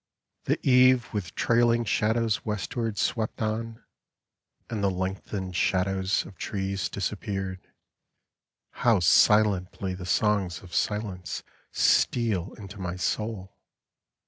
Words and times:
The 0.45 0.57
eve 0.67 1.13
with 1.13 1.35
trailing 1.35 1.85
shadows 1.85 2.43
westward 2.43 2.97
Swept 2.97 3.39
on, 3.39 3.83
and 4.67 4.83
the 4.83 4.89
lengthened 4.89 5.55
shadows 5.55 6.25
of 6.25 6.37
trees 6.39 6.89
Disappeared: 6.89 7.61
how 8.71 8.99
silently 8.99 9.93
the 9.93 10.07
songs 10.07 10.63
of 10.63 10.73
silence 10.73 11.43
Steal 11.71 12.53
into 12.55 12.79
my 12.79 12.95
soul 12.95 13.55